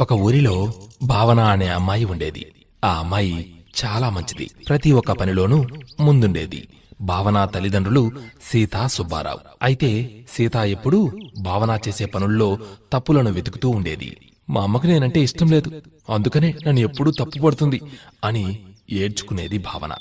[0.00, 0.72] ఒక ఊరిలో
[1.02, 2.54] భావన అనే అమ్మాయి ఉండేది.
[2.84, 4.50] ఆ అమ్మాయి చాలా మంచిది.
[4.68, 5.64] ప్రతి ఒక్క పనిలోనూ
[6.00, 6.68] ముందుండేది.
[7.00, 8.12] భావన తల్లిదండ్రులు
[8.42, 9.38] సీత సుబ్బారావు.
[9.62, 12.58] అయితే సీత ఎప్పుడూ భావన చేసే పనుల్లో
[12.92, 14.16] తప్పులను వెతుకుతూ ఉండేది.
[14.50, 15.82] మా అమ్మకు నేనంటే ఇష్టం లేదు.
[16.10, 17.80] అందుకనే నన్ను ఎప్పుడూ తప్పు పడుతుంది
[18.24, 19.92] అని ఏడ్చుకునేది భావన.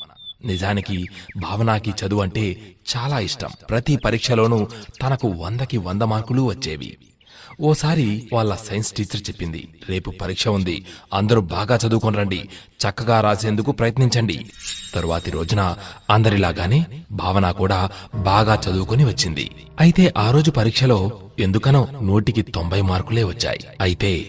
[0.46, 1.06] నిజానికి
[1.38, 3.50] భావనాకి చదువు అంటే చాలా ఇష్టం.
[3.70, 4.68] ప్రతి పరీక్షలోనూ
[5.02, 6.98] తనకు వందకి వంద మార్కులు వచ్చేవి.
[7.62, 9.68] ఓసారి వాళ్ళ సైన్స్ టీచర్ చెప్పింది.
[9.90, 10.86] రేపు పరీక్ష ఉంది.
[11.14, 12.50] అందరూ బాగా చదువుకొని రండి.
[12.88, 14.46] చక్కగా రాసేందుకు ప్రయత్నించండి.
[14.96, 15.76] తరువాతి రోజున
[16.10, 19.52] అందరిలాగానే భావన కూడా బాగా చదువుకొని వచ్చింది.
[19.80, 23.60] అయితే ఆ రోజు పరీక్షలో ఎందుకనో నూటికి తొంభై మార్కులే వచ్చాయి.
[23.82, 24.26] అయితే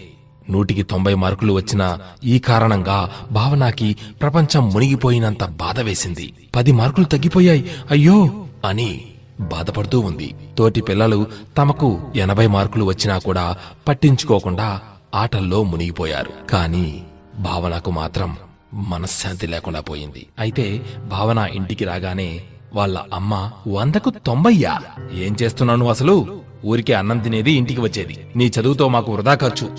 [0.49, 6.33] నూటికి తొంభై మార్కులు వచ్చిన ఈ కారణంగా భావనకి ప్రపంచం మునిగిపోయినంత బాధ వేసింది.
[6.55, 7.71] పది మార్కులు తగ్గిపోయాయి.
[7.91, 8.47] అయ్యో!
[8.65, 9.05] అని
[9.41, 10.35] బాధపడుతూ ఉంది.
[10.57, 14.81] తోటి పిల్లలు తమకు ఎనభై మార్కులు వచ్చినా కూడా పట్టించుకోకుండా
[15.15, 16.47] ఆటల్లో మునిగిపోయారు.
[16.49, 17.03] కానీ
[17.39, 18.37] భావనకు మాత్రం
[18.73, 20.27] మనశ్శాంతి లేకుండా పోయింది.
[20.39, 22.41] అయితే భావన ఇంటికి రాగానే
[22.73, 24.81] వాళ్ళ అమ్మ వందకు తొంభయ్యా
[25.13, 26.41] ఏం చేస్తున్నాను అసలు?
[26.65, 28.27] ఊరికే అన్నం తినేది ఇంటికి వచ్చేది.
[28.35, 29.69] నీ చదువుతో మాకు వృధా ఖర్చు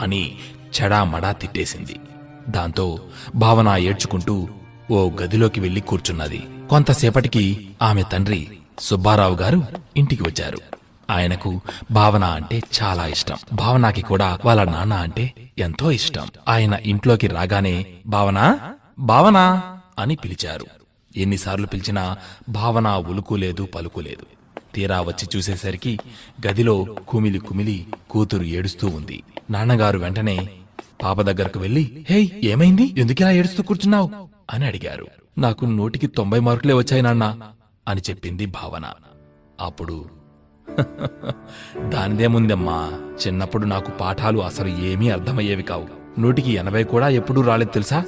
[0.00, 0.34] అని
[0.82, 1.96] చెడామడా తిట్టేసింది.
[2.48, 2.98] దాంతో
[3.34, 4.48] భావన ఏడ్చుకుంటూ
[4.90, 6.42] ఓ గదిలోకి వెళ్ళి కూర్చున్నది.
[6.70, 8.48] కొంతసేపటికి ఆమె తండ్రి
[8.78, 9.62] సుబ్బారావు గారు
[9.96, 10.58] ఇంటికి వచ్చారు.
[11.10, 13.36] ఆయనకు భావన అంటే చాలా ఇష్టం.
[13.52, 16.26] భావనకి కూడా వాళ్ళ నాన్న అంటే ఎంతో ఇష్టం.
[16.48, 18.58] ఆయన ఇంట్లోకి రాగానే భావన
[18.98, 19.62] భావన
[19.98, 20.66] అని పిలిచారు.
[21.16, 22.16] ఎన్నిసార్లు పిలిచినా
[22.48, 24.26] భావన ఉలుకులేదు పలుకులేదు
[24.74, 25.98] తీరా వచ్చి చూసేసరికి
[26.46, 29.22] గదిలో కుమిలి కుమిలి కూతురు ఏడుస్తూ ఉంది.
[29.50, 30.48] నాన్నగారు వెంటనే
[31.02, 32.94] పాప దగ్గరకు వెళ్ళి హే ఏమైంది?
[32.98, 34.28] ఎందుకిలా ఏడుస్తూ కూర్చున్నావు?
[34.50, 35.06] అని అడిగారు.
[35.38, 37.38] నాకు నూటికి తొంభై మార్కులే వచ్చాయి నాన్న.
[37.88, 38.82] అని చెప్పింది భావన.
[39.60, 40.04] అప్పుడు
[41.88, 42.92] దానిదేముందమ్మా
[43.26, 46.20] చిన్నప్పుడు నాకు పాఠాలు అసలు ఏమీ అర్థమయ్యేవి కావు.
[46.20, 48.04] నూటికి ఎనభై కూడా ఎప్పుడూ రాలేదు తెలుసా?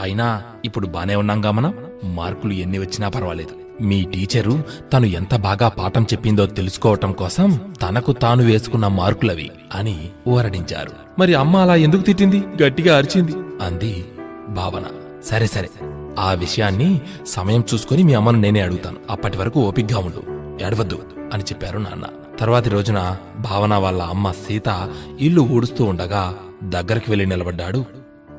[0.00, 1.74] అయినా ఇప్పుడు బానే ఉన్నాంగా మనం?
[2.04, 3.82] మార్కులు ఎన్ని వచ్చినా పర్వాలేదు.
[3.82, 10.92] మీ టీచరు తను ఎంత బాగా పాఠం చెప్పిందో తెలుసుకోవటం కోసం తనకు తాను వేసుకున్న మార్కులవి అని ఊరడించారు.
[11.18, 12.44] మరి అమ్మ అలా ఎందుకు తిట్టింది?
[12.62, 13.32] గట్టిగా అరిచింది.
[13.62, 14.04] అంది
[14.48, 14.84] భావన.
[15.24, 15.70] సరే సరే.
[16.18, 18.96] ఆ విషయాన్ని సమయం చూసుకుని మీ అమ్మను నేనే అడుగుతాను.
[19.10, 20.40] అప్పటి వరకు ఓపిగ్గా ఉండు.
[20.64, 20.98] ఏడవద్దు
[21.32, 22.04] అని చెప్పారు నాన్న.
[22.38, 27.84] తర్వాతి రోజున భావన వాళ్ళ అమ్మ సీత ఇల్లు ఊడుస్తూ ఉండగా దగ్గరికి వెళ్ళి నిలబడ్డాడు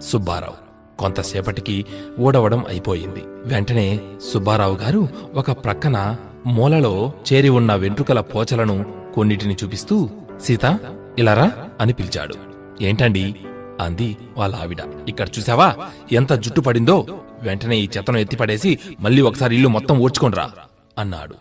[0.01, 0.71] సుబ్బారావు.
[0.99, 1.85] కొంతసేపటికి
[2.19, 3.23] ఊడవడం అయిపోయింది.
[3.25, 3.99] వెంటనే
[4.33, 6.15] సుబ్బారావు గారు ఒక ప్రక్కన
[6.45, 10.09] మూలలో చేరి ఉన్న వెంట్రుకల పోచలను కొన్నిటిని చూపిస్తూ
[10.41, 10.79] సీత
[11.19, 11.51] ఇలారా
[11.81, 12.35] అని పిలిచాడు.
[12.81, 13.35] ఏంటండి?
[13.81, 14.77] అంది వాళ్ళ ఆవిడ.
[15.07, 15.75] ఇక్కడ చూసావా?
[16.11, 17.07] ఎంత జుట్టు పడిందో
[17.41, 20.50] వెంటనే ఈ చెత్తను ఎత్తిపడేసి మళ్ళీ ఒకసారి ఇల్లు మొత్తం ఊడ్చుకోండ్రా
[20.97, 21.35] అన్నాడు.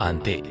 [0.00, 0.42] అంతే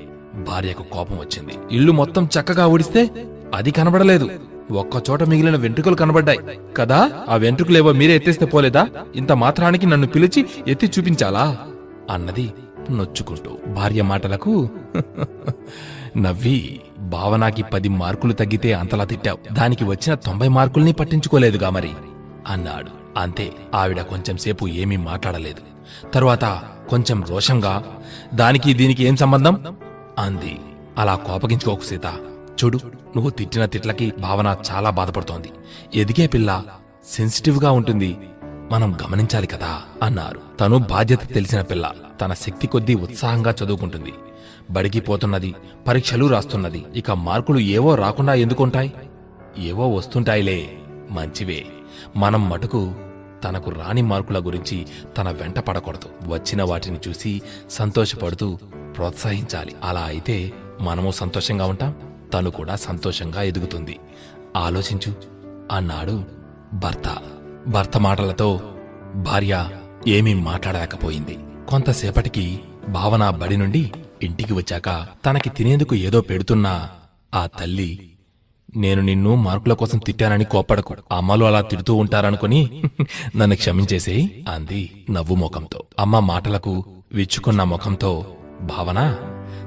[0.48, 1.54] భార్యకు కోపం వచ్చింది.
[1.72, 3.10] ఇల్లు మొత్తం చక్కగా ఊడిస్తే
[3.56, 4.30] అది కనబడలేదు.
[4.72, 6.40] ఒక్కచోట మిగిలిన వెంట్రుకలు కనబడ్డాయి.
[6.78, 7.12] కదా?
[7.30, 8.88] ఆ వెంట్రుకలేవో మీరే ఎత్తేస్తే పోలేదా?
[9.16, 11.58] ఇంత మాత్రానికి నన్ను పిలిచి ఎత్తి చూపించాలా?
[12.10, 12.54] అన్నది
[12.90, 14.70] నొచ్చుకుంటూ భార్య మాటలకు
[16.18, 19.54] నవ్వి భావనాకి పది మార్కులు తగ్గితే అంతలా తిట్టావు.
[19.54, 21.92] దానికి వచ్చిన తొంభై మార్కుల్ని పట్టించుకోలేదుగా మరి
[22.48, 23.01] అన్నాడు.
[23.18, 25.62] అంతే ఆవిడ కొంచెం సేపు ఏమీ మాట్లాడలేదు.
[26.12, 27.98] తరువాత కొంచెం రోషంగా
[28.34, 29.78] దానికి దీనికి ఏం సంబంధం?
[30.20, 30.60] అంది.
[30.98, 32.06] అలా కోపగించుకోకు సీత.
[32.64, 35.52] చూడు నువ్వు తిట్టిన తిట్లకి భావన చాలా బాధపడుతోంది.
[35.96, 36.64] ఎదిగే పిల్ల
[37.10, 38.18] సెన్సిటివ్గా ఉంటుంది.
[38.72, 40.42] మనం గమనించాలి కదా అన్నారు.
[40.60, 41.92] తను బాధ్యత తెలిసిన పిల్ల.
[42.22, 44.14] తన శక్తి కొద్దీ ఉత్సాహంగా చదువుకుంటుంది.
[44.72, 45.56] బడికి పోతున్నది
[45.88, 46.86] పరీక్షలు రాస్తున్నది.
[46.96, 48.94] ఇక మార్కులు ఏవో రాకుండా ఎందుకుంటాయి?
[49.58, 50.78] ఏవో వస్తుంటాయిలే
[51.12, 51.66] మంచివే.
[52.16, 52.96] మనం మటుకు
[53.44, 56.30] తనకు రాని మార్కుల గురించి తన వెంట పడకూడదు.
[56.30, 58.56] వచ్చిన వాటిని చూసి సంతోషపడుతూ
[58.98, 59.76] ప్రోత్సహించాలి.
[59.84, 61.96] అలా అయితే మనము సంతోషంగా ఉంటాం
[62.34, 64.00] తను కూడా సంతోషంగా ఎదుగుతుంది.
[64.56, 65.16] ఆలోచించు.
[65.72, 66.24] అన్నాడు
[66.74, 67.18] భర్త.
[67.68, 68.62] భర్త మాటలతో
[69.16, 69.70] భార్య
[70.08, 71.40] ఏమీ మాట్లాడలేకపోయింది.
[71.70, 73.92] కొంతసేపటికి భావన బడి నుండి
[74.24, 76.90] ఇంటికి వచ్చాక తనకి తినేందుకు ఏదో పెడుతున్నా
[77.36, 78.11] ఆ తల్లి
[78.76, 82.82] నేను నిన్ను మార్కుల కోసం తిట్టానని కోపడకు అమ్మలు అలా తిడుతూ ఉంటారనుకుని
[83.36, 85.84] నన్ను క్షమించేసేయి అంది నవ్వు ముఖంతో.
[86.00, 86.84] అమ్మ మాటలకు
[87.14, 88.26] విచ్చుకున్న ముఖంతో
[88.62, 89.18] భావన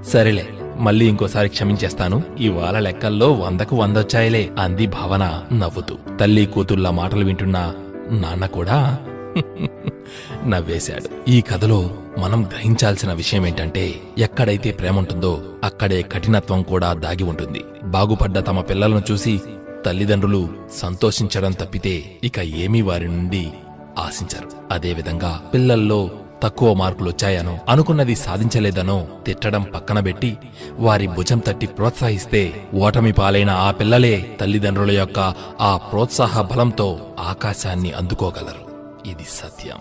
[0.09, 0.49] సరేలే
[0.79, 2.23] మళ్ళీ ఇంకోసారి క్షమించేస్తాను.
[2.39, 6.17] ఇవాళ లెక్కల్లో వందకు వందొచ్చాయిలే అంది భావన నవ్వుతూ.
[6.21, 7.75] తల్లి కూతుళ్ళ మాటలు వింటున్న
[8.11, 8.99] నాన్న కూడా
[10.49, 11.31] నవ్వేశాడు.
[11.31, 17.65] ఈ కథలో మనం గ్రహించాల్సిన విషయం ఏంటంటే ఎక్కడైతే ప్రేమ ఉంటుందో అక్కడే కఠినత్వం కూడా దాగి ఉంటుంది.
[17.85, 19.41] బాగుపడ్డ తమ పిల్లలను చూసి
[19.87, 23.53] తల్లిదండ్రులు సంతోషించడం తప్పితే ఇక ఏమీ వారి నుండి
[23.99, 24.51] ఆశించరు.
[24.71, 26.11] అదేవిధంగా పిల్లల్లో
[26.43, 30.37] తక్కువ మార్కులు వచ్చాయనో అనుకున్నది సాధించలేదనో తిట్టడం పక్కన పెట్టి
[30.73, 38.65] వారి భుజం తట్టి ప్రోత్సహిస్తే ఓటమి పాలైన ఆ పిల్లలే తల్లిదండ్రుల యొక్క ఆ ప్రోత్సాహ బలంతో ఆకాశాన్ని అందుకోగలరు.
[39.09, 39.79] ఇది సత్యం.